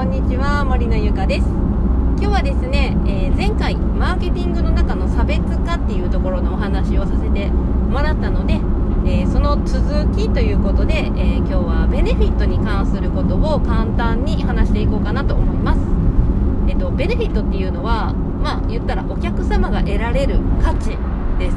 [0.00, 1.46] こんにちは森のゆかです。
[1.46, 8.54] 今日はですね、えー、前回マーケティングの中の差別化っていうところのお話をさせてもらったので、
[9.04, 15.80] えー、その続きということで、えー、今日はベネフィットに関することを簡単に話していこうかなと思います。
[16.66, 20.96] えっ、とベネフィットっていうのはまあ言ったらお客様が得られる価値
[21.38, 21.56] です、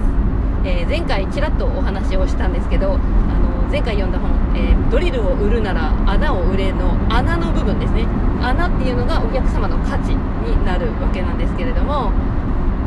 [0.65, 3.42] え前回ちらっとお話をしたんですけどあの
[3.73, 8.05] 前回読んだ本、えー、ドリルを売るなら穴を売れの穴の部分ですね。
[8.39, 12.11] 穴っていうのがお客様の価値になるわけなんですけれども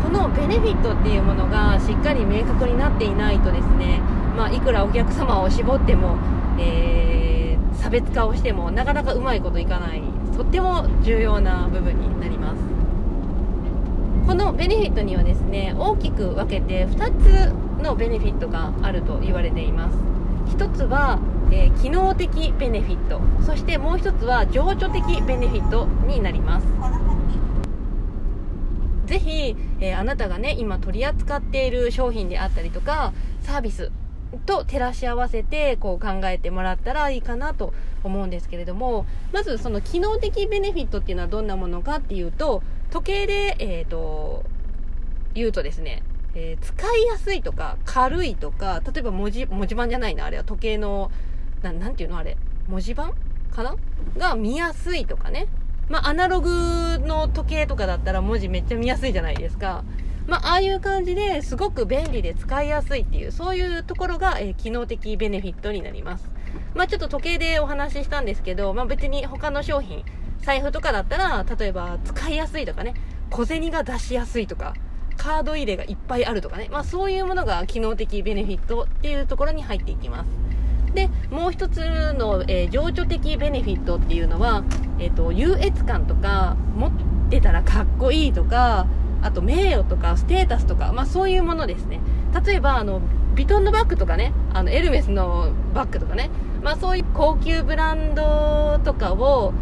[0.04, 4.00] このベネフィットっていうものがしっかり明確になっていないとですね、
[4.36, 6.18] まあ、いくらお客様を絞っても、
[6.56, 10.02] えー、差別化をしてもなかなかうまいこといかない
[10.36, 12.58] とっても重要な部分になります。
[14.24, 20.15] このベネフィットにはですね大きく分けて2つのベネフィットがあると言われています。
[20.46, 21.18] 1つは、
[21.50, 26.66] えー、機能的ベネフィットそしてもう1つは情緒的ベネフィットになります。
[29.06, 33.92] ぜひ、えー、あなたがね今取り扱っている商品であったりとかサービス
[34.46, 37.72] と照らし合わせてこう考えてもらったらいいかなと
[38.02, 44.44] 思うんですけれどもまずその機能的ベネフィットっていうのはどんなものかっていうと時計で、えーと
[45.36, 46.02] 言うとですね
[46.38, 51.10] えー、使いやすいとか、軽いとか、例えば文字、文字盤じゃないな、あれは時計の、
[51.62, 52.36] ななんていうのあれ、
[52.68, 53.14] 文字盤
[53.50, 53.74] かな？
[54.18, 55.46] が見やすいとかね。
[55.88, 59.82] まあ、アナログの時計とかだったら文字めっちゃ見やすいじゃないですか。
[60.26, 66.28] まあ、ああいう感じですごく便利で使いやすいっていう、そういうところが、えー、機能的ベネフィットになります。
[66.74, 70.04] まあ、ちょっと時計でお話ししたんですけど、まあ、別に他の商品、
[70.42, 72.94] 財布とかだったら、例えば使いやすいとかね、
[73.30, 74.74] 小銭が出しやすいとか、
[75.16, 80.46] カード入れがいっぱいあるとかね、まあ、そういうものが機能的ベネフィットっていうところに入っていきます。
[80.94, 81.78] で、もう一つ
[82.14, 84.64] の、えー、情緒的ベネフィットっていうのは、
[84.98, 86.90] えっ、ー、と、優越感とか、持っ
[87.30, 88.86] てたらかっこいいとか、
[89.22, 92.00] あと名誉とかステータスとか、まあそういうものですね。
[92.44, 93.00] 例えば、あの、
[93.34, 96.30] ビトンのバッグとかね、あの、エルメスのバッグとかね、
[96.62, 99.52] まあそういう高級ブランドとかを、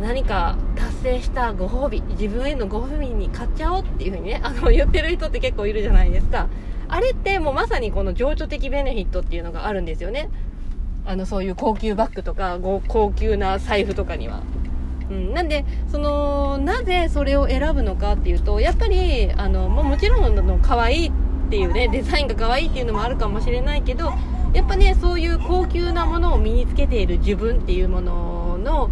[0.00, 6.48] 何か達成したご褒美自分へのご褒美に買っちゃおうっていう風にね あの言ってる人って結構いるじゃないですか。
[6.90, 10.30] あれってもうまさにこの情緒的ベネフィットっていうのがあるんですよね。
[11.04, 12.58] あのそういう高級バッグとか
[12.88, 14.42] 高級な財布とかには。
[15.10, 21.12] うん、なんでそのなぜそれを選ぶのかっていうとやっぱりあのももちろんの可愛いっ
[21.50, 24.12] ていうねデザインが可愛いっていうのもあるかもしれないけど
[24.52, 28.90] やっぱねそういう高級なものを身につけている自分っていうものの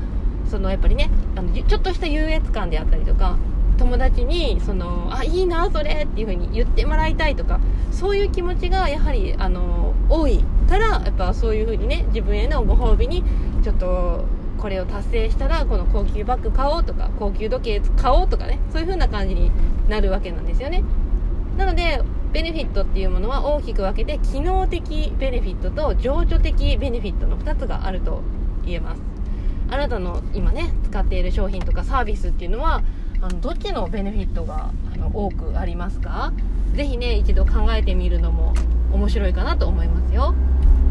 [0.56, 3.36] そのやっぱりねあのちょっとした優越感であったりとか
[3.76, 7.60] 友達にそのあいいなそれっていう風に言ってもらいたいとか
[7.92, 13.22] そういう気持ちがやはりあの多いからやっぱそういう風にね自分へのご褒美に
[13.62, 14.24] ちょっと
[14.56, 19.50] これを達成したらこの高級バッグ買おうとか高級時計買おうとかねそういう風な感じに
[19.90, 20.82] なるわけなんですよね。
[21.58, 22.02] なので
[22.32, 28.22] ベネフィットっていうものは大きく分けて機能的ベネフィットと情緒的ベネフィットの2つがあると
[28.64, 29.02] 言えます。
[29.70, 32.82] あなたの今ね使っている商品とかサービスっていうのは
[33.20, 36.32] あのどっちのベネフィットがあの多くありますか？
[36.74, 38.54] 是非ね一度考えてみるのも
[38.92, 40.34] 面白いかなと思いますよ。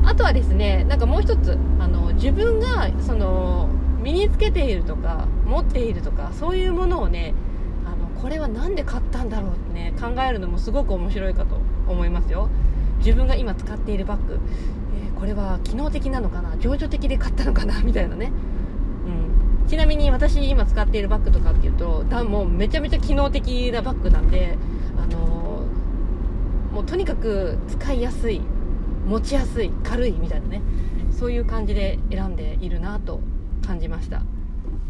[0.05, 3.69] あとはですねなんかもう一つあの自分がその
[4.01, 7.33] 身につけているとか持っているとかそういうものをね
[7.85, 11.55] あのこれは何で買ったんだろうってね考えるのもすごく面白いかと
[11.87, 12.49] 思いますよ。
[12.99, 14.39] 自分が今使っているバッグ、
[14.95, 16.57] えー、これは機能的なのかな？
[16.57, 17.81] 情緒的で買ったのかな？
[17.81, 18.31] みたいなね。
[19.67, 24.57] ちなみに私今使っているバッグとかっていうとだもうめちゃめちゃ機能的なバッグなんで、
[24.97, 28.41] あのー、もうとにかく使いやすい
[29.07, 30.61] 持ちやすい軽いみたいなね
[31.11, 33.21] そういう感じで選んでいるなと
[33.65, 34.21] 感じました。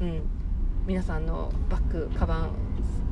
[0.01, 0.21] うん。
[0.87, 2.49] 皆さんのバッグカバン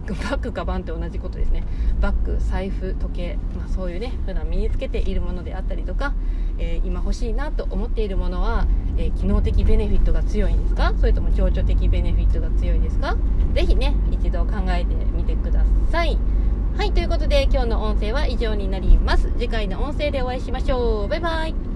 [0.09, 1.63] バッグカバンって同じことですね。
[2.01, 6.13] バッグ財布時計、まあ、そういうね普段身につけているものであったりとか、
[6.57, 10.93] えー、今欲しいなと思っているものは、えー、機能的ベネフィットが強いんですか？
[10.99, 13.15] それとも情緒的ベネフィットが強いですか？
[13.53, 16.17] 是非ね一度考えてみてください。
[16.77, 19.31] はいということで今日の音声は以上になります。
[19.37, 21.07] 次回の音声でお会いしましょう。
[21.07, 21.72] バイバイ。